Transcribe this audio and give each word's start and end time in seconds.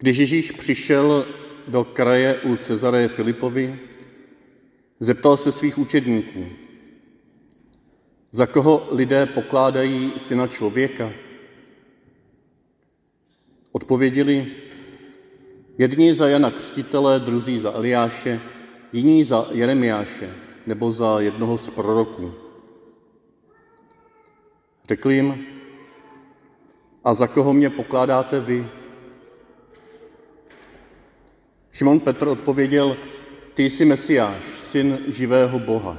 Když 0.00 0.18
Ježíš 0.18 0.52
přišel 0.52 1.26
do 1.68 1.84
kraje 1.84 2.40
u 2.40 2.56
Cezareje 2.56 3.08
Filipovi, 3.08 3.78
zeptal 5.00 5.36
se 5.36 5.52
svých 5.52 5.78
učedníků, 5.78 6.46
za 8.30 8.46
koho 8.46 8.88
lidé 8.90 9.26
pokládají 9.26 10.12
syna 10.16 10.46
člověka? 10.46 11.12
Odpověděli, 13.72 14.46
jedni 15.78 16.14
za 16.14 16.28
Jana 16.28 16.50
Křtitele, 16.50 17.20
druzí 17.20 17.58
za 17.58 17.72
Eliáše, 17.72 18.40
jiní 18.92 19.24
za 19.24 19.48
Jeremiáše 19.50 20.34
nebo 20.66 20.92
za 20.92 21.20
jednoho 21.20 21.58
z 21.58 21.70
proroků. 21.70 22.34
Řekl 24.88 25.10
jim, 25.10 25.46
a 27.04 27.14
za 27.14 27.26
koho 27.26 27.52
mě 27.52 27.70
pokládáte 27.70 28.40
vy? 28.40 28.79
Šimon 31.80 32.00
Petr 32.00 32.28
odpověděl, 32.28 32.96
ty 33.54 33.70
jsi 33.70 33.84
Mesiáš, 33.84 34.44
syn 34.58 34.98
živého 35.08 35.58
Boha. 35.58 35.96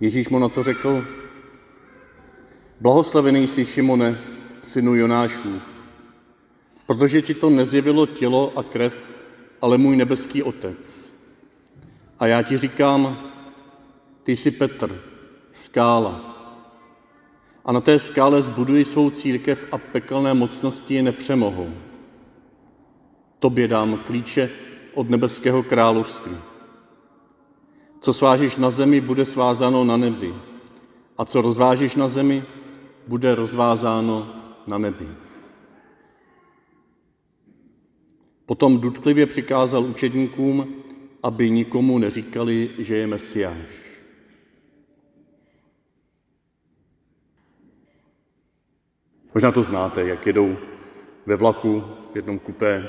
Ježíš 0.00 0.28
mu 0.28 0.38
na 0.38 0.48
to 0.48 0.62
řekl, 0.62 1.04
blahoslavený 2.80 3.46
jsi 3.46 3.64
Šimone, 3.64 4.20
synu 4.62 4.94
Jonášův, 4.94 5.62
protože 6.86 7.22
ti 7.22 7.34
to 7.34 7.50
nezjevilo 7.50 8.06
tělo 8.06 8.58
a 8.58 8.62
krev, 8.62 9.12
ale 9.60 9.78
můj 9.78 9.96
nebeský 9.96 10.42
otec. 10.42 11.12
A 12.18 12.26
já 12.26 12.42
ti 12.42 12.56
říkám, 12.56 13.30
ty 14.22 14.36
jsi 14.36 14.50
Petr, 14.50 15.00
skála. 15.52 16.34
A 17.64 17.72
na 17.72 17.80
té 17.80 17.98
skále 17.98 18.42
zbuduji 18.42 18.84
svou 18.84 19.10
církev 19.10 19.66
a 19.72 19.78
pekelné 19.78 20.34
mocnosti 20.34 20.94
je 20.94 21.02
nepřemohou. 21.02 21.87
Tobě 23.38 23.68
dám 23.68 23.98
klíče 24.06 24.50
od 24.94 25.10
nebeského 25.10 25.62
království. 25.62 26.36
Co 28.00 28.12
svážeš 28.12 28.56
na 28.56 28.70
zemi, 28.70 29.00
bude 29.00 29.24
svázáno 29.24 29.84
na 29.84 29.96
nebi. 29.96 30.34
A 31.18 31.24
co 31.24 31.40
rozvážeš 31.40 31.94
na 31.94 32.08
zemi, 32.08 32.44
bude 33.06 33.34
rozvázáno 33.34 34.34
na 34.66 34.78
nebi. 34.78 35.08
Potom 38.46 38.78
dutklivě 38.78 39.26
přikázal 39.26 39.84
učedníkům, 39.84 40.82
aby 41.22 41.50
nikomu 41.50 41.98
neříkali, 41.98 42.70
že 42.78 42.96
je 42.96 43.06
Mesiáš. 43.06 43.88
Možná 49.34 49.52
to 49.52 49.62
znáte, 49.62 50.04
jak 50.04 50.26
jedou 50.26 50.56
ve 51.26 51.36
vlaku 51.36 51.84
v 52.12 52.16
jednom 52.16 52.38
kupé 52.38 52.88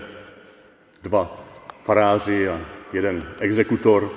dva 1.02 1.48
faráři 1.82 2.50
a 2.50 2.62
jeden 2.94 3.34
exekutor. 3.40 4.12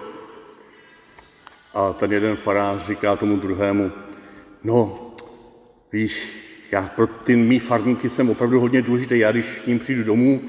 A 1.75 1.93
ten 1.93 2.13
jeden 2.13 2.37
farář 2.37 2.87
říká 2.87 3.17
tomu 3.17 3.37
druhému, 3.37 3.93
no, 4.65 5.11
víš, 5.93 6.43
já 6.71 6.83
pro 6.83 7.07
ty 7.07 7.37
mý 7.37 7.59
farníky 7.59 8.11
jsem 8.11 8.31
opravdu 8.31 8.61
hodně 8.61 8.83
důležitý. 8.83 9.19
Já 9.19 9.33
když 9.33 9.59
k 9.59 9.67
ním 9.67 9.79
přijdu 9.79 10.05
domů, 10.05 10.43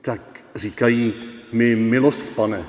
tak 0.00 0.44
říkají 0.54 1.14
mi 1.52 1.76
milost, 1.76 2.36
pane. 2.36 2.66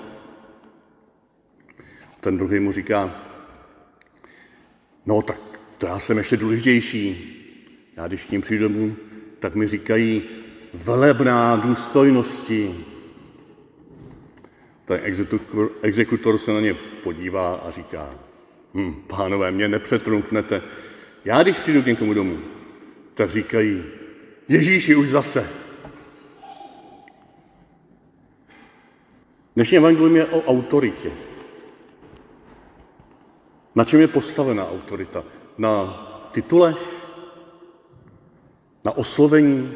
Ten 2.19 2.38
druhý 2.38 2.59
mu 2.59 2.72
říká, 2.72 3.25
no 5.06 5.22
tak 5.22 5.39
to 5.78 5.88
já 5.88 6.00
jsem 6.00 6.17
ještě 6.17 6.38
důležitější. 6.38 7.38
Já 7.97 8.08
když 8.08 8.23
k 8.23 8.31
ním 8.31 8.42
přijdu 8.42 8.67
domů, 8.67 8.95
tak 9.39 9.56
mi 9.56 9.67
říkají 9.67 10.41
velebná 10.74 11.56
důstojnosti. 11.56 12.86
Ten 14.86 15.00
exekutor, 15.04 15.72
exekutor 15.82 16.38
se 16.38 16.54
na 16.54 16.60
ně 16.60 16.74
podívá 17.04 17.56
a 17.56 17.70
říká, 17.70 18.09
hm, 18.74 18.94
pánové, 19.08 19.52
mě 19.52 19.68
nepřetrumfnete. 19.68 20.62
Já 21.26 21.44
když 21.44 21.60
přijdu 21.60 21.81
k 21.81 21.86
někomu 21.86 22.14
domů, 22.14 22.40
tak 23.14 23.30
říkají, 23.30 23.84
Ježíši 24.52 24.96
už 24.96 25.08
zase. 25.08 25.50
Dnešní 29.56 29.78
evangelium 29.78 30.16
je 30.16 30.26
o 30.26 30.42
autoritě. 30.42 31.12
Na 33.76 33.84
čem 33.84 34.00
je 34.00 34.08
postavená 34.08 34.72
autorita? 34.72 35.24
Na 35.58 35.74
titulech? 36.31 36.78
Na 38.86 38.92
oslovení? 38.92 39.74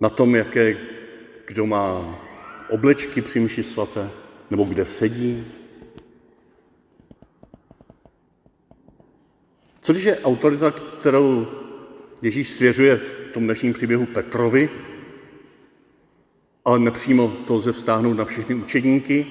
Na 0.00 0.08
tom, 0.08 0.34
jaké 0.34 0.76
kdo 1.46 1.66
má 1.66 2.18
oblečky 2.68 3.22
při 3.22 3.40
mši 3.40 3.62
svaté? 3.62 4.10
Nebo 4.50 4.64
kde 4.64 4.84
sedí? 4.84 5.44
Co 9.80 9.92
když 9.92 10.04
je 10.04 10.20
autorita, 10.20 10.70
kterou 10.70 11.46
Ježíš 12.22 12.48
svěřuje 12.48 12.96
v 12.96 13.26
tom 13.26 13.44
dnešním 13.44 13.72
příběhu 13.72 14.06
Petrovi, 14.06 14.70
ale 16.64 16.78
nepřímo 16.78 17.28
to 17.46 17.54
lze 17.54 17.72
vztáhnout 17.72 18.14
na 18.14 18.24
všechny 18.24 18.54
učedníky 18.54 19.26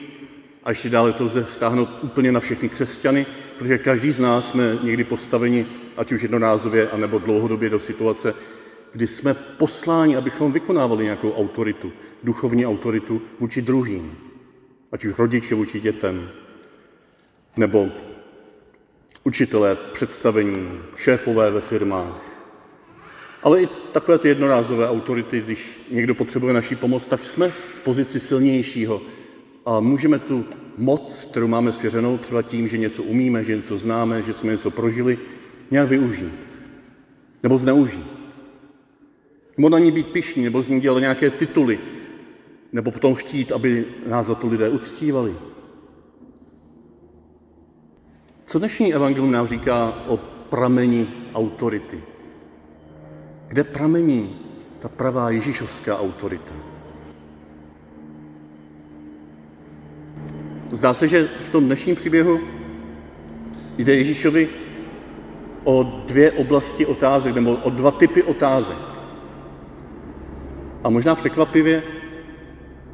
a 0.63 0.69
ještě 0.69 0.89
dále 0.89 1.13
to 1.13 1.23
lze 1.23 1.43
vztáhnout 1.43 1.89
úplně 2.01 2.31
na 2.31 2.39
všechny 2.39 2.69
křesťany, 2.69 3.25
protože 3.57 3.77
každý 3.77 4.11
z 4.11 4.19
nás 4.19 4.47
jsme 4.47 4.77
někdy 4.83 5.03
postaveni, 5.03 5.65
ať 5.97 6.11
už 6.11 6.21
jednorázově, 6.21 6.89
anebo 6.89 7.19
dlouhodobě 7.19 7.69
do 7.69 7.79
situace, 7.79 8.35
kdy 8.93 9.07
jsme 9.07 9.33
posláni, 9.33 10.15
abychom 10.15 10.51
vykonávali 10.51 11.03
nějakou 11.03 11.31
autoritu, 11.31 11.91
duchovní 12.23 12.65
autoritu 12.65 13.21
vůči 13.39 13.61
druhým, 13.61 14.17
ať 14.91 15.05
už 15.05 15.19
rodiče 15.19 15.55
vůči 15.55 15.79
dětem, 15.79 16.29
nebo 17.57 17.89
učitelé, 19.23 19.75
představení, 19.75 20.79
šéfové 20.95 21.51
ve 21.51 21.61
firmách. 21.61 22.21
Ale 23.43 23.61
i 23.61 23.67
takové 23.91 24.17
ty 24.17 24.27
jednorázové 24.27 24.89
autority, 24.89 25.41
když 25.41 25.87
někdo 25.91 26.15
potřebuje 26.15 26.53
naší 26.53 26.75
pomoc, 26.75 27.05
tak 27.05 27.23
jsme 27.23 27.49
v 27.49 27.81
pozici 27.81 28.19
silnějšího 28.19 29.01
a 29.65 29.79
můžeme 29.79 30.19
tu 30.19 30.45
moc, 30.77 31.25
kterou 31.25 31.47
máme 31.47 31.73
svěřenou, 31.73 32.17
třeba 32.17 32.41
tím, 32.41 32.67
že 32.67 32.77
něco 32.77 33.03
umíme, 33.03 33.43
že 33.43 33.55
něco 33.55 33.77
známe, 33.77 34.23
že 34.23 34.33
jsme 34.33 34.51
něco 34.51 34.71
prožili, 34.71 35.17
nějak 35.71 35.89
využít. 35.89 36.33
Nebo 37.43 37.57
zneužít. 37.57 38.12
Nebo 39.57 39.69
na 39.69 39.79
ní 39.79 39.91
být 39.91 40.07
pišní, 40.07 40.43
nebo 40.43 40.61
z 40.61 40.69
ní 40.69 40.79
dělat 40.81 40.99
nějaké 40.99 41.29
tituly, 41.29 41.79
nebo 42.71 42.91
potom 42.91 43.15
chtít, 43.15 43.51
aby 43.51 43.85
nás 44.07 44.27
za 44.27 44.35
to 44.35 44.47
lidé 44.47 44.69
uctívali. 44.69 45.35
Co 48.45 48.59
dnešní 48.59 48.93
evangelium 48.93 49.31
nám 49.31 49.47
říká 49.47 50.03
o 50.07 50.17
prameni 50.49 51.07
autority? 51.33 52.03
Kde 53.47 53.63
pramení 53.63 54.39
ta 54.79 54.89
pravá 54.89 55.29
ježíšovská 55.29 55.99
autorita? 55.99 56.55
Zdá 60.71 60.93
se, 60.93 61.07
že 61.07 61.27
v 61.27 61.49
tom 61.49 61.65
dnešním 61.65 61.95
příběhu 61.95 62.39
jde 63.77 63.95
Ježíšovi 63.95 64.49
o 65.63 65.83
dvě 66.07 66.31
oblasti 66.31 66.85
otázek, 66.85 67.35
nebo 67.35 67.55
o 67.55 67.69
dva 67.69 67.91
typy 67.91 68.23
otázek. 68.23 68.92
A 70.83 70.89
možná 70.89 71.15
překvapivě, 71.15 71.83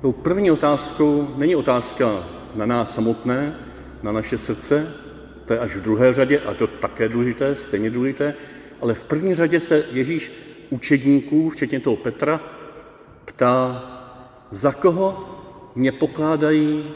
tou 0.02 0.12
první 0.12 0.52
otázkou 0.52 1.28
není 1.38 1.56
otázka 1.56 2.24
na 2.56 2.66
nás 2.66 2.96
samotné, 2.96 3.60
na 4.04 4.12
naše 4.12 4.38
srdce, 4.38 4.96
to 5.46 5.54
je 5.54 5.60
až 5.60 5.76
v 5.76 5.82
druhé 5.82 6.14
řadě, 6.14 6.40
a 6.40 6.54
to 6.54 6.68
také 6.68 7.10
důležité, 7.10 7.56
stejně 7.56 7.90
důležité, 7.90 8.34
ale 8.82 8.94
v 8.94 9.04
první 9.04 9.36
řadě 9.36 9.60
se 9.60 9.86
Ježíš 9.92 10.32
učedníků, 10.70 11.50
včetně 11.50 11.80
toho 11.80 11.96
Petra, 11.96 12.42
ptá, 13.26 13.84
za 14.52 14.72
koho 14.72 15.36
mě 15.76 15.92
pokládají 15.92 16.94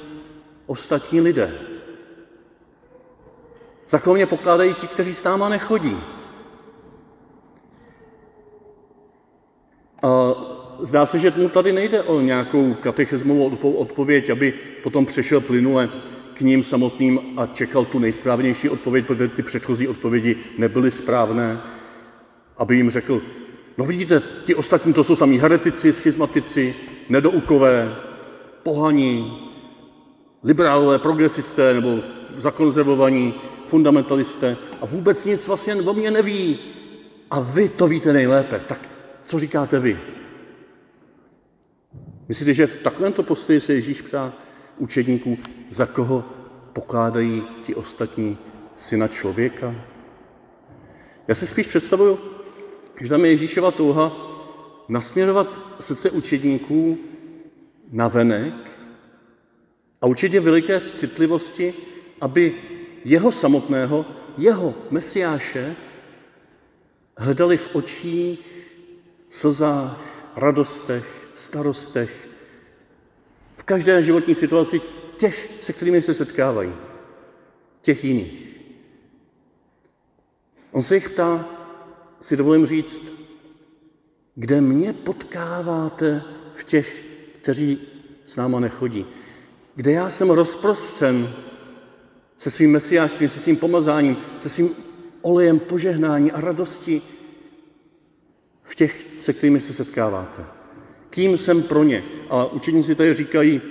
ostatní 0.66 1.22
lidé. 1.22 1.54
Za 3.88 4.00
koho 4.00 4.16
mě 4.16 4.26
pokládají 4.26 4.74
ti, 4.74 4.88
kteří 4.88 5.14
s 5.14 5.24
náma 5.24 5.50
nechodí. 5.50 5.98
A 10.04 10.53
zdá 10.80 11.06
se, 11.06 11.20
že 11.20 11.34
mu 11.38 11.50
tady 11.50 11.74
nejde 11.74 12.02
o 12.02 12.22
nějakou 12.22 12.74
katechismovou 12.74 13.74
odpověď, 13.74 14.30
aby 14.30 14.54
potom 14.84 15.06
přešel 15.06 15.42
plynule 15.42 15.90
k 16.34 16.42
ním 16.42 16.64
samotným 16.64 17.20
a 17.38 17.46
čekal 17.46 17.86
tu 17.86 18.00
nejsprávnější 18.00 18.70
odpověď, 18.70 19.06
protože 19.06 19.28
ty 19.28 19.44
předchozí 19.44 19.88
odpovědi 19.88 20.36
nebyly 20.58 20.92
správné, 20.92 21.62
aby 22.58 22.76
jim 22.76 22.90
řekl, 22.90 23.22
no 23.78 23.86
vidíte, 23.86 24.22
ti 24.44 24.56
ostatní 24.56 24.94
to 24.94 25.04
jsou 25.04 25.16
samí 25.16 25.40
heretici, 25.40 25.94
schizmatici, 25.94 26.76
nedoukové, 27.10 27.96
pohaní, 28.64 29.40
liberálové, 30.44 31.00
progresisté 31.00 31.74
nebo 31.74 32.00
zakonzervovaní, 32.38 33.34
fundamentalisté 33.66 34.58
a 34.82 34.86
vůbec 34.86 35.26
nic 35.26 35.48
vlastně 35.48 35.76
o 35.76 35.94
mě 35.94 36.12
neví. 36.12 36.60
A 37.32 37.40
vy 37.40 37.70
to 37.70 37.88
víte 37.88 38.14
nejlépe, 38.14 38.62
tak 38.68 38.90
co 39.24 39.40
říkáte 39.40 39.80
vy? 39.80 40.13
Myslíte, 42.28 42.54
že 42.54 42.68
v 42.68 42.78
takovémto 42.78 43.24
postoji 43.24 43.60
se 43.60 43.74
Ježíš 43.74 44.02
ptá 44.02 44.34
učedníků, 44.78 45.38
za 45.70 45.86
koho 45.86 46.24
pokládají 46.74 47.44
ti 47.62 47.76
ostatní 47.76 48.38
syna 48.78 49.08
člověka? 49.08 49.76
Já 51.28 51.36
si 51.36 51.48
spíš 51.48 51.68
představuju, 51.68 52.20
že 53.02 53.10
tam 53.10 53.26
je 53.26 53.32
Ježíšova 53.32 53.72
touha 53.72 54.18
nasměrovat 54.90 55.62
srdce 55.80 56.12
učedníků 56.12 56.98
na 57.92 58.08
venek 58.08 58.54
a 60.02 60.08
určitě 60.08 60.40
veliké 60.40 60.82
citlivosti, 60.90 61.74
aby 62.22 62.56
jeho 63.06 63.32
samotného, 63.32 64.06
jeho 64.38 64.74
mesiáše, 64.92 65.76
hledali 67.18 67.58
v 67.58 67.76
očích, 67.76 68.68
slzách, 69.30 70.00
radostech, 70.36 71.23
starostech, 71.36 72.28
v 73.56 73.64
každé 73.64 74.04
životní 74.04 74.36
situaci 74.36 74.82
těch, 75.18 75.50
se 75.60 75.74
kterými 75.74 76.02
se 76.02 76.14
setkávají, 76.14 76.74
těch 77.82 78.04
jiných. 78.04 78.60
On 80.72 80.84
se 80.84 80.96
jich 80.96 81.10
ptá, 81.10 81.50
si 82.20 82.38
dovolím 82.38 82.66
říct, 82.66 83.02
kde 84.36 84.62
mě 84.62 84.94
potkáváte 84.94 86.24
v 86.54 86.64
těch, 86.64 87.04
kteří 87.42 87.82
s 88.26 88.36
náma 88.36 88.60
nechodí. 88.60 89.06
Kde 89.76 89.92
já 89.92 90.10
jsem 90.10 90.30
rozprostřen 90.30 91.36
se 92.38 92.52
svým 92.52 92.72
mesiášstvím, 92.72 93.30
se 93.30 93.40
svým 93.40 93.58
pomazáním, 93.58 94.18
se 94.40 94.50
svým 94.50 94.70
olejem 95.22 95.60
požehnání 95.60 96.32
a 96.32 96.42
radosti 96.42 97.02
v 98.62 98.76
těch, 98.76 99.06
se 99.20 99.34
kterými 99.34 99.60
se 99.60 99.74
setkáváte. 99.74 100.63
Kým 101.14 101.38
jsem 101.38 101.64
pro 101.64 101.84
ně? 101.84 102.04
A 102.30 102.46
učeníci 102.46 102.96
tady 102.96 103.14
říkají, 103.14 103.62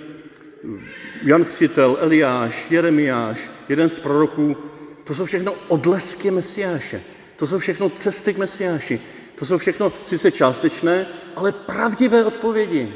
Jan 1.22 1.44
Křtitel, 1.44 1.96
Eliáš, 2.00 2.70
Jeremiáš, 2.70 3.50
jeden 3.68 3.88
z 3.88 3.98
proroků, 4.00 4.56
to 5.04 5.14
jsou 5.14 5.24
všechno 5.24 5.54
odlesky 5.68 6.30
Mesiáše. 6.30 7.02
To 7.36 7.46
jsou 7.46 7.58
všechno 7.58 7.90
cesty 7.90 8.34
k 8.34 8.38
Mesiáši. 8.38 9.00
To 9.38 9.44
jsou 9.44 9.58
všechno 9.58 9.92
sice 10.04 10.30
částečné, 10.30 11.06
ale 11.36 11.52
pravdivé 11.52 12.24
odpovědi. 12.24 12.94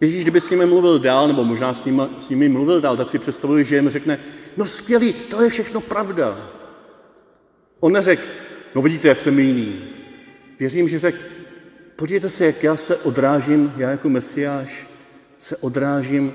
Ježíš, 0.00 0.22
kdyby 0.22 0.40
s 0.40 0.50
nimi 0.50 0.66
mluvil 0.66 0.98
dál, 0.98 1.28
nebo 1.28 1.44
možná 1.44 1.74
s 1.74 1.84
nimi, 1.84 2.02
s 2.18 2.30
nimi 2.30 2.48
mluvil 2.48 2.80
dál, 2.80 2.96
tak 2.96 3.08
si 3.08 3.18
představuji, 3.18 3.64
že 3.64 3.76
jim 3.76 3.90
řekne, 3.90 4.20
no 4.56 4.66
skvělý, 4.66 5.12
to 5.12 5.42
je 5.42 5.50
všechno 5.50 5.80
pravda. 5.80 6.50
On 7.80 7.92
neřekl, 7.92 8.22
no 8.74 8.82
vidíte, 8.82 9.08
jak 9.08 9.18
jsem 9.18 9.38
jiný. 9.38 9.84
Věřím, 10.58 10.88
že 10.88 10.98
řekl, 10.98 11.18
podívejte 11.98 12.30
se, 12.30 12.46
jak 12.46 12.62
já 12.62 12.76
se 12.76 12.96
odrážím, 12.96 13.72
já 13.76 13.90
jako 13.90 14.08
Mesiáš 14.08 14.86
se 15.38 15.56
odrážím 15.56 16.34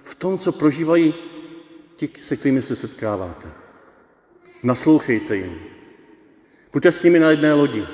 v 0.00 0.14
tom, 0.14 0.38
co 0.38 0.52
prožívají 0.52 1.14
ti, 1.96 2.10
se 2.20 2.36
kterými 2.36 2.62
se 2.62 2.76
setkáváte. 2.76 3.48
Naslouchejte 4.62 5.36
jim. 5.36 5.60
Buďte 6.72 6.92
s 6.92 7.02
nimi 7.02 7.18
na 7.18 7.30
jedné 7.30 7.54
lodi. 7.54 7.86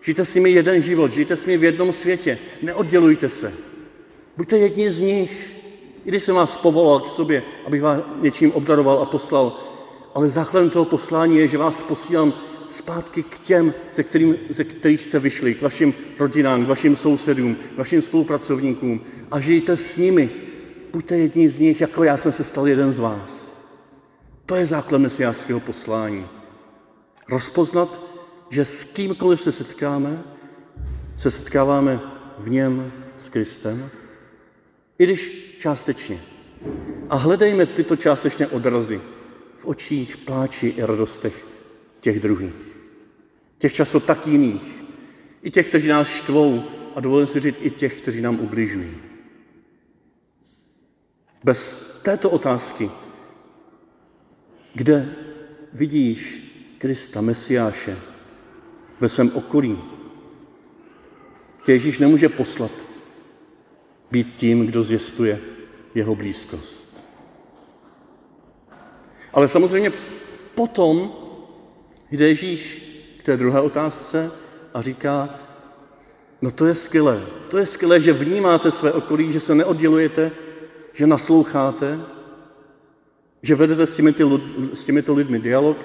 Žijte 0.00 0.24
s 0.24 0.34
nimi 0.34 0.50
jeden 0.50 0.82
život, 0.82 1.12
žijte 1.12 1.36
s 1.36 1.46
nimi 1.46 1.58
v 1.58 1.64
jednom 1.64 1.92
světě. 1.92 2.38
Neoddělujte 2.62 3.28
se. 3.28 3.52
Buďte 4.36 4.58
jedni 4.58 4.90
z 4.90 5.00
nich. 5.00 5.50
I 6.04 6.08
když 6.08 6.22
jsem 6.22 6.34
vás 6.34 6.56
povolal 6.56 7.00
k 7.00 7.08
sobě, 7.08 7.42
abych 7.66 7.82
vás 7.82 8.02
něčím 8.20 8.52
obdaroval 8.52 8.98
a 8.98 9.06
poslal, 9.06 9.60
ale 10.14 10.28
základem 10.28 10.70
toho 10.70 10.84
poslání 10.84 11.38
je, 11.38 11.48
že 11.48 11.58
vás 11.58 11.82
posílám 11.82 12.32
zpátky 12.68 13.22
k 13.22 13.38
těm, 13.38 13.74
ze, 13.92 14.02
kterým, 14.02 14.36
ze 14.48 14.64
kterých 14.64 15.04
jste 15.04 15.18
vyšli, 15.18 15.54
k 15.54 15.62
vašim 15.62 15.94
rodinám, 16.18 16.64
k 16.64 16.68
vašim 16.68 16.96
sousedům, 16.96 17.56
k 17.74 17.78
vašim 17.78 18.02
spolupracovníkům 18.02 19.00
a 19.30 19.40
žijte 19.40 19.76
s 19.76 19.96
nimi. 19.96 20.30
Buďte 20.92 21.16
jedni 21.16 21.48
z 21.48 21.58
nich, 21.58 21.80
jako 21.80 22.04
já 22.04 22.16
jsem 22.16 22.32
se 22.32 22.44
stal 22.44 22.68
jeden 22.68 22.92
z 22.92 22.98
vás. 22.98 23.52
To 24.46 24.54
je 24.54 24.66
základ 24.66 24.98
mesiářského 24.98 25.60
poslání. 25.60 26.26
Rozpoznat, 27.30 28.00
že 28.50 28.64
s 28.64 28.84
kýmkoliv 28.84 29.40
se 29.40 29.52
setkáme, 29.52 30.22
se 31.16 31.30
setkáváme 31.30 32.00
v 32.38 32.50
něm 32.50 32.92
s 33.18 33.28
Kristem, 33.28 33.90
i 34.98 35.04
když 35.04 35.54
částečně. 35.58 36.20
A 37.10 37.16
hledejme 37.16 37.66
tyto 37.66 37.96
částečné 37.96 38.46
odrazy 38.46 39.00
v 39.56 39.66
očích, 39.66 40.16
pláči 40.16 40.68
i 40.68 40.82
radostech 40.82 41.47
těch 42.00 42.20
druhých. 42.20 42.76
Těch 43.58 43.72
často 43.72 44.00
tak 44.00 44.26
jiných. 44.26 44.84
I 45.42 45.50
těch, 45.50 45.68
kteří 45.68 45.88
nás 45.88 46.08
štvou 46.08 46.62
a 46.94 47.00
dovolím 47.00 47.26
si 47.26 47.40
říct 47.40 47.56
i 47.60 47.70
těch, 47.70 48.00
kteří 48.00 48.20
nám 48.20 48.40
ubližují. 48.40 48.94
Bez 51.44 51.88
této 52.02 52.30
otázky, 52.30 52.90
kde 54.74 55.14
vidíš 55.72 56.38
Krista, 56.78 57.20
Mesiáše, 57.20 57.98
ve 59.00 59.08
svém 59.08 59.30
okolí, 59.34 59.78
tě 61.64 61.72
Ježíš 61.72 61.98
nemůže 61.98 62.28
poslat 62.28 62.70
být 64.10 64.36
tím, 64.36 64.66
kdo 64.66 64.82
zjistuje 64.82 65.40
jeho 65.94 66.14
blízkost. 66.14 67.04
Ale 69.32 69.48
samozřejmě 69.48 69.92
potom 70.54 71.12
jde 72.10 72.28
Ježíš 72.28 72.82
k 73.20 73.22
té 73.22 73.36
druhé 73.36 73.60
otázce 73.60 74.30
a 74.74 74.80
říká, 74.80 75.38
no 76.42 76.50
to 76.50 76.66
je 76.66 76.74
skvělé, 76.74 77.22
to 77.48 77.58
je 77.58 77.66
skvělé, 77.66 78.00
že 78.00 78.12
vnímáte 78.12 78.70
své 78.70 78.92
okolí, 78.92 79.32
že 79.32 79.40
se 79.40 79.54
neoddělujete, 79.54 80.30
že 80.92 81.06
nasloucháte, 81.06 82.00
že 83.42 83.54
vedete 83.54 83.86
s 83.86 83.96
těmi, 83.96 84.14
s 84.72 84.84
těmito 84.84 85.14
lidmi 85.14 85.38
dialog. 85.38 85.76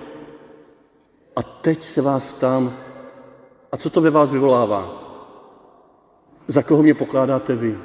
A 1.36 1.44
teď 1.44 1.84
se 1.84 2.02
vás 2.02 2.34
ptám, 2.34 2.78
a 3.72 3.78
co 3.78 3.90
to 3.90 4.02
ve 4.02 4.10
vás 4.10 4.31
vyvolává? 4.31 5.00
Za 6.48 6.64
koho 6.64 6.84
mě 6.84 6.94
pokládáte 6.94 7.56
vy? 7.56 7.78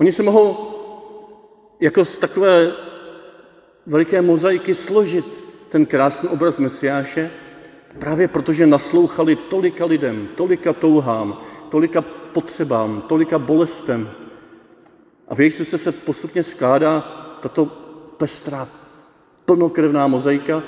Oni 0.00 0.12
se 0.12 0.22
mohou 0.22 0.74
jako 1.80 2.04
z 2.04 2.18
takové 2.18 2.72
veliké 3.86 4.22
mozaiky 4.22 4.74
složit 4.74 5.43
ten 5.68 5.86
krásný 5.86 6.28
obraz 6.28 6.58
Mesiáše, 6.58 7.30
právě 7.98 8.28
protože 8.28 8.66
naslouchali 8.66 9.36
tolika 9.36 9.84
lidem, 9.84 10.28
tolika 10.34 10.72
touhám, 10.72 11.40
tolika 11.68 12.02
potřebám, 12.32 13.02
tolika 13.08 13.38
bolestem. 13.38 14.10
A 15.28 15.34
v 15.34 15.40
jejich 15.40 15.54
se 15.54 15.78
se 15.78 15.92
postupně 15.92 16.42
skládá 16.42 17.00
tato 17.40 17.66
pestrá, 18.16 18.68
plnokrevná 19.44 20.06
mozaika 20.06 20.62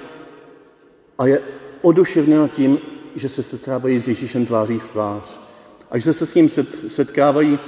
a 1.18 1.26
je 1.26 1.42
oduševněna 1.82 2.48
tím, 2.48 2.78
že 3.14 3.28
se 3.28 3.42
setkávají 3.42 3.98
s 3.98 4.08
Ježíšem 4.08 4.46
tváří 4.46 4.78
v 4.78 4.88
tvář. 4.88 5.40
A 5.90 5.98
že 5.98 6.12
se 6.12 6.26
s 6.26 6.34
ním 6.34 6.48
setkávají 6.88 7.58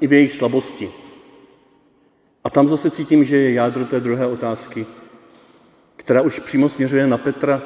i 0.00 0.06
v 0.06 0.12
jejich 0.12 0.32
slabosti. 0.32 0.90
A 2.44 2.50
tam 2.50 2.68
zase 2.68 2.90
cítím, 2.90 3.24
že 3.24 3.36
je 3.36 3.52
jádro 3.52 3.84
té 3.84 4.00
druhé 4.00 4.26
otázky, 4.26 4.86
která 6.06 6.22
už 6.22 6.38
přímo 6.38 6.68
směřuje 6.68 7.06
na 7.06 7.18
Petra, 7.18 7.62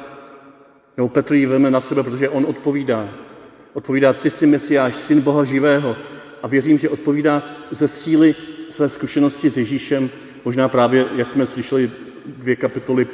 nebo 0.97 1.09
Petr 1.09 1.33
ji 1.33 1.45
veme 1.45 1.71
na 1.71 1.81
sebe, 1.81 2.03
protože 2.03 2.29
on 2.29 2.45
odpovídá. 2.45 3.09
Odpovídá, 3.73 4.13
ty 4.13 4.29
jsi 4.29 4.47
Mesiáš, 4.47 4.95
syn 4.95 5.21
Boha 5.21 5.43
živého. 5.43 5.95
A 6.43 6.47
věřím, 6.47 6.77
že 6.77 6.89
odpovídá 6.89 7.43
ze 7.71 7.87
síly 7.87 8.35
své 8.69 8.89
zkušenosti 8.89 9.49
s 9.49 9.57
Ježíšem, 9.57 10.09
možná 10.45 10.69
právě, 10.69 11.07
jak 11.15 11.27
jsme 11.27 11.47
slyšeli 11.47 11.91
dvě 12.25 12.55
kapitoly 12.55 13.07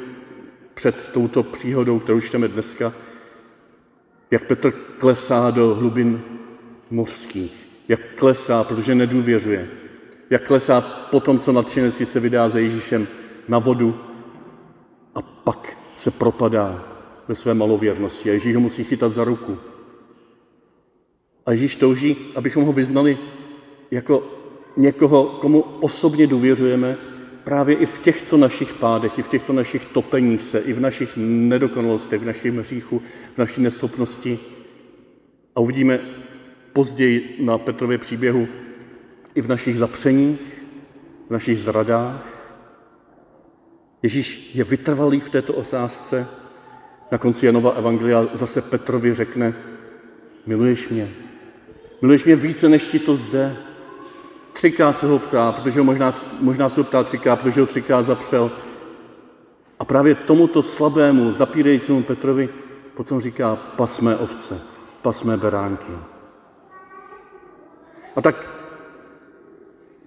před 0.74 1.10
touto 1.12 1.42
příhodou, 1.42 1.98
kterou 1.98 2.20
čteme 2.20 2.48
dneska, 2.48 2.92
jak 4.30 4.44
Petr 4.44 4.70
klesá 4.98 5.50
do 5.50 5.74
hlubin 5.74 6.22
mořských, 6.90 7.68
jak 7.88 8.00
klesá, 8.16 8.64
protože 8.64 8.94
nedůvěřuje, 8.94 9.68
jak 10.30 10.46
klesá 10.46 10.80
po 11.10 11.20
tom, 11.20 11.38
co 11.38 11.52
nadšenec 11.52 12.02
se 12.04 12.20
vydá 12.20 12.48
za 12.48 12.58
Ježíšem 12.58 13.08
na 13.48 13.58
vodu 13.58 14.07
a 15.14 15.22
pak 15.22 15.76
se 15.96 16.10
propadá 16.10 16.84
ve 17.28 17.34
své 17.34 17.54
malověrnosti 17.54 18.30
a 18.30 18.32
Ježíš 18.32 18.54
ho 18.54 18.60
musí 18.60 18.84
chytat 18.84 19.12
za 19.12 19.24
ruku. 19.24 19.58
A 21.46 21.52
Ježíš 21.52 21.76
touží, 21.76 22.16
abychom 22.36 22.64
ho 22.64 22.72
vyznali 22.72 23.18
jako 23.90 24.26
někoho, 24.76 25.24
komu 25.24 25.60
osobně 25.60 26.26
důvěřujeme, 26.26 26.96
právě 27.44 27.76
i 27.76 27.86
v 27.86 27.98
těchto 27.98 28.36
našich 28.36 28.74
pádech, 28.74 29.18
i 29.18 29.22
v 29.22 29.28
těchto 29.28 29.52
našich 29.52 29.84
topeních 29.84 30.42
se, 30.42 30.58
i 30.58 30.72
v 30.72 30.80
našich 30.80 31.12
nedokonalostech, 31.16 32.20
v 32.20 32.24
našich 32.24 32.54
hříchu, 32.54 33.02
v 33.34 33.38
naší 33.38 33.62
neschopnosti. 33.62 34.38
A 35.56 35.60
uvidíme 35.60 36.00
později 36.72 37.36
na 37.40 37.58
Petrově 37.58 37.98
příběhu 37.98 38.48
i 39.34 39.40
v 39.40 39.48
našich 39.48 39.78
zapřeních, 39.78 40.62
v 41.28 41.30
našich 41.30 41.60
zradách. 41.60 42.37
Ježíš 44.02 44.54
je 44.54 44.64
vytrvalý 44.64 45.20
v 45.20 45.28
této 45.28 45.54
otázce 45.54 46.26
Na 47.10 47.18
konci 47.18 47.46
Janova 47.46 47.70
Evangelia 47.70 48.26
zase 48.32 48.62
Petrovi 48.62 49.14
řekne, 49.14 49.54
miluješ 50.46 50.88
mě, 50.88 51.10
miluješ 52.02 52.24
mě 52.24 52.36
více, 52.36 52.68
než 52.68 52.82
ti 52.84 52.98
to 52.98 53.16
zde. 53.16 53.56
Třikrát 54.52 54.98
se 54.98 55.06
ho 55.06 55.18
ptá, 55.18 55.52
protože 55.52 55.80
ho 55.80 55.84
možná, 55.84 56.14
možná 56.40 56.68
se 56.68 56.80
ho 56.80 56.84
ptá 56.84 57.02
třikrát, 57.02 57.36
protože 57.36 57.60
ho 57.60 57.66
třikrát 57.66 58.02
zapřel. 58.02 58.50
A 59.78 59.84
právě 59.84 60.14
tomuto 60.14 60.62
slabému, 60.62 61.32
zapírajícímu 61.32 62.02
Petrovi 62.02 62.48
potom 62.94 63.20
říká, 63.20 63.56
pasmé 63.56 64.16
ovce, 64.16 64.60
pasmé 65.02 65.36
beránky. 65.36 65.92
A 68.16 68.22
tak 68.22 68.50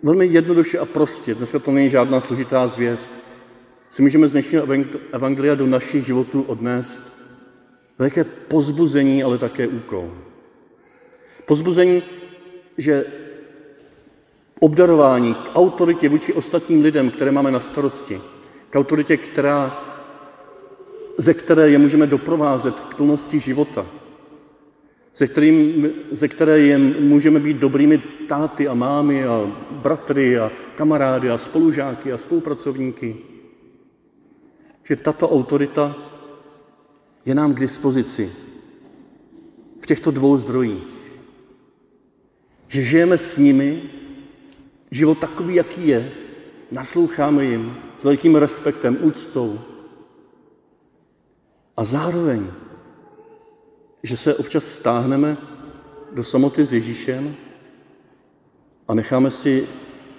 velmi 0.03 0.25
jednoduše 0.25 0.79
a 0.79 0.85
prostě, 0.85 1.35
dneska 1.35 1.59
to 1.59 1.71
není 1.71 1.89
žádná 1.89 2.21
složitá 2.21 2.67
zvěst, 2.67 3.13
si 3.91 4.01
můžeme 4.01 4.27
z 4.27 4.31
dnešního 4.31 4.67
evangelia 5.11 5.55
do 5.55 5.67
našich 5.67 6.05
životů 6.05 6.41
odnést 6.41 7.13
velké 7.99 8.23
pozbuzení, 8.23 9.23
ale 9.23 9.37
také 9.37 9.67
úkol. 9.67 10.11
Pozbuzení, 11.45 12.03
že 12.77 13.05
obdarování 14.59 15.33
k 15.33 15.55
autoritě 15.55 16.09
vůči 16.09 16.33
ostatním 16.33 16.81
lidem, 16.81 17.09
které 17.09 17.31
máme 17.31 17.51
na 17.51 17.59
starosti, 17.59 18.21
k 18.69 18.75
autoritě, 18.75 19.17
která, 19.17 19.83
ze 21.17 21.33
které 21.33 21.69
je 21.69 21.77
můžeme 21.77 22.07
doprovázet 22.07 22.79
k 22.79 22.95
plnosti 22.95 23.39
života, 23.39 23.85
ze, 25.15 25.27
kterým, 25.27 25.89
ze 26.11 26.27
které 26.27 26.59
je 26.59 26.77
můžeme 26.77 27.39
být 27.39 27.57
dobrými 27.57 27.97
táty 28.27 28.67
a 28.67 28.73
mámy 28.73 29.25
a 29.25 29.51
bratry 29.71 30.39
a 30.39 30.51
kamarády 30.75 31.29
a 31.29 31.37
spolužáky 31.37 32.13
a 32.13 32.17
spolupracovníky. 32.17 33.30
Že 34.83 34.95
tato 34.95 35.29
autorita 35.29 35.95
je 37.25 37.35
nám 37.35 37.53
k 37.53 37.59
dispozici 37.59 38.31
v 39.79 39.85
těchto 39.85 40.11
dvou 40.11 40.37
zdrojích. 40.37 40.87
Že 42.67 42.81
žijeme 42.83 43.17
s 43.17 43.37
nimi 43.37 43.81
život 44.91 45.17
takový, 45.17 45.55
jaký 45.55 45.87
je, 45.87 46.11
nasloucháme 46.71 47.45
jim 47.45 47.77
s 47.97 48.03
velkým 48.03 48.35
respektem, 48.35 48.97
úctou. 49.01 49.59
A 51.77 51.83
zároveň, 51.83 52.47
že 54.03 54.17
se 54.17 54.35
občas 54.35 54.65
stáhneme 54.65 55.37
do 56.11 56.23
samoty 56.23 56.65
s 56.65 56.73
Ježíšem 56.73 57.35
a 58.87 58.93
necháme 58.93 59.31
si 59.31 59.67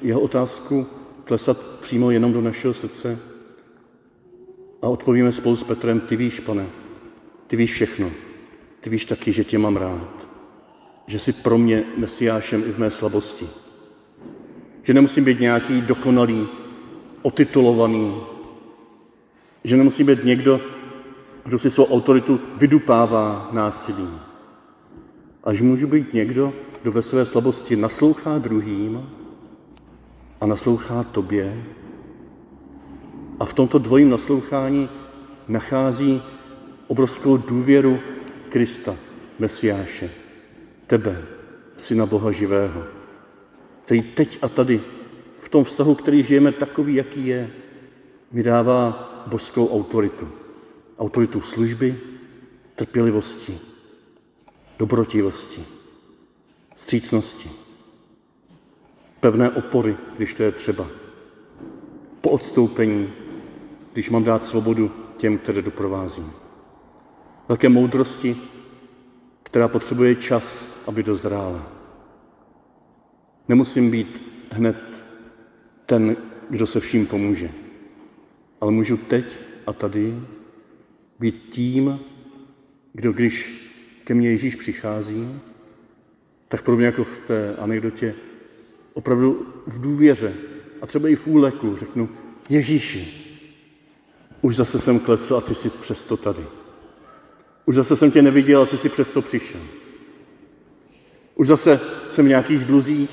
jeho 0.02 0.20
otázku 0.20 0.86
klesat 1.24 1.58
přímo 1.80 2.10
jenom 2.10 2.32
do 2.32 2.40
našeho 2.40 2.74
srdce 2.74 3.31
a 4.82 4.88
odpovíme 4.88 5.32
spolu 5.32 5.56
s 5.56 5.62
Petrem, 5.64 6.00
ty 6.00 6.16
víš, 6.16 6.40
pane, 6.40 6.66
ty 7.46 7.56
víš 7.56 7.72
všechno. 7.72 8.10
Ty 8.80 8.90
víš 8.90 9.04
taky, 9.04 9.32
že 9.32 9.44
tě 9.44 9.58
mám 9.58 9.76
rád. 9.76 10.28
Že 11.06 11.18
jsi 11.18 11.32
pro 11.32 11.58
mě 11.58 11.84
mesiášem 11.96 12.64
i 12.66 12.72
v 12.72 12.78
mé 12.78 12.90
slabosti. 12.90 13.48
Že 14.82 14.94
nemusím 14.94 15.24
být 15.24 15.40
nějaký 15.40 15.82
dokonalý, 15.82 16.48
otitulovaný. 17.22 18.20
Že 19.64 19.76
nemusí 19.76 20.04
být 20.04 20.24
někdo, 20.24 20.60
kdo 21.44 21.58
si 21.58 21.70
svou 21.70 21.84
autoritu 21.84 22.40
vydupává 22.56 23.48
násilím. 23.52 24.20
A 25.44 25.52
že 25.52 25.64
můžu 25.64 25.86
být 25.86 26.12
někdo, 26.12 26.52
kdo 26.82 26.92
ve 26.92 27.02
své 27.02 27.26
slabosti 27.26 27.76
naslouchá 27.76 28.38
druhým 28.38 29.10
a 30.40 30.46
naslouchá 30.46 31.02
tobě. 31.02 31.64
A 33.42 33.44
v 33.44 33.52
tomto 33.54 33.78
dvojím 33.78 34.10
naslouchání 34.10 34.88
nachází 35.48 36.22
obrovskou 36.86 37.36
důvěru 37.36 37.98
Krista, 38.48 38.96
Mesiáše, 39.38 40.10
tebe, 40.86 41.24
syna 41.76 42.06
Boha 42.06 42.32
živého, 42.32 42.84
který 43.84 44.02
teď 44.02 44.38
a 44.42 44.48
tady, 44.48 44.82
v 45.40 45.48
tom 45.48 45.64
vztahu, 45.64 45.94
který 45.94 46.22
žijeme 46.22 46.52
takový, 46.52 46.94
jaký 46.94 47.26
je, 47.26 47.50
mi 48.32 48.42
dává 48.42 49.10
božskou 49.26 49.68
autoritu. 49.68 50.28
Autoritu 50.98 51.40
služby, 51.40 51.98
trpělivosti, 52.74 53.58
dobrotivosti, 54.78 55.64
střícnosti, 56.76 57.50
pevné 59.20 59.50
opory, 59.50 59.96
když 60.16 60.34
to 60.34 60.42
je 60.42 60.52
třeba, 60.52 60.86
po 62.20 62.30
odstoupení, 62.30 63.12
když 63.92 64.10
mám 64.10 64.24
dát 64.24 64.44
svobodu 64.44 64.92
těm, 65.16 65.38
které 65.38 65.62
doprovázím 65.62 66.32
velké 67.48 67.68
moudrosti, 67.68 68.36
která 69.42 69.68
potřebuje 69.68 70.14
čas, 70.14 70.70
aby 70.86 71.02
dozrála. 71.02 71.72
Nemusím 73.48 73.90
být 73.90 74.22
hned 74.50 74.76
ten, 75.86 76.16
kdo 76.50 76.66
se 76.66 76.80
vším 76.80 77.06
pomůže, 77.06 77.50
ale 78.60 78.72
můžu 78.72 78.96
teď 78.96 79.24
a 79.66 79.72
tady 79.72 80.20
být 81.18 81.46
tím, 81.50 82.00
kdo 82.92 83.12
když 83.12 83.62
ke 84.04 84.14
mně 84.14 84.30
Ježíš 84.30 84.56
přichází, 84.56 85.40
tak 86.48 86.62
pro 86.62 86.76
mě 86.76 86.86
jako 86.86 87.04
v 87.04 87.18
té 87.18 87.56
anekdotě 87.56 88.14
opravdu 88.94 89.46
v 89.66 89.80
důvěře 89.80 90.34
a 90.82 90.86
třeba 90.86 91.08
i 91.08 91.14
v 91.14 91.26
úleku 91.26 91.76
řeknu, 91.76 92.08
Ježíši, 92.48 93.22
už 94.42 94.56
zase 94.56 94.78
jsem 94.78 94.98
klesl 94.98 95.36
a 95.36 95.40
ty 95.40 95.54
jsi 95.54 95.70
přesto 95.70 96.16
tady. 96.16 96.46
Už 97.66 97.74
zase 97.74 97.96
jsem 97.96 98.10
tě 98.10 98.22
neviděl 98.22 98.62
a 98.62 98.66
ty 98.66 98.76
jsi 98.76 98.88
přesto 98.88 99.22
přišel. 99.22 99.60
Už 101.34 101.46
zase 101.46 101.80
jsem 102.10 102.24
v 102.24 102.28
nějakých 102.28 102.64
dluzích 102.64 103.10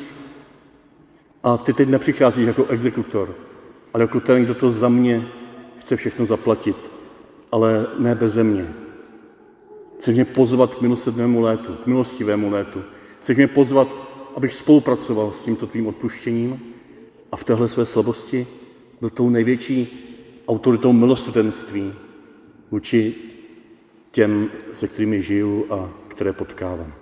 a 1.44 1.58
ty 1.58 1.74
teď 1.74 1.90
nepřicházíš 1.90 2.48
jako 2.48 2.66
exekutor, 2.66 3.36
ale 3.94 4.04
jako 4.04 4.20
ten, 4.20 4.44
kdo 4.44 4.56
to 4.56 4.72
za 4.72 4.90
mě 4.90 5.28
chce 5.80 5.96
všechno 5.96 6.26
zaplatit, 6.26 6.78
ale 7.52 7.88
ne 8.00 8.16
bez 8.16 8.36
mě. 8.36 8.74
Chceš 10.00 10.16
mě 10.16 10.26
pozvat 10.26 10.76
k 10.76 10.82
milosrdnému 10.82 11.42
létu, 11.42 11.74
k 11.74 11.86
milostivému 11.86 12.52
létu. 12.52 12.84
Chceš 13.22 13.38
mě 13.38 13.48
pozvat, 13.48 13.88
abych 14.36 14.54
spolupracoval 14.54 15.32
s 15.32 15.42
tímto 15.42 15.68
tvým 15.68 15.88
odpuštěním 15.88 16.62
a 17.32 17.36
v 17.36 17.44
téhle 17.44 17.70
své 17.70 17.86
slabosti 17.86 18.48
byl 19.00 19.10
tou 19.10 19.30
největší 19.30 20.09
autoritou 20.50 20.94
milosrdenství 20.94 21.94
vůči 22.72 23.16
těm, 24.12 24.50
se 24.74 24.88
kterými 24.88 25.22
žiju 25.22 25.66
a 25.70 25.90
které 26.08 26.34
potkávám. 26.34 26.94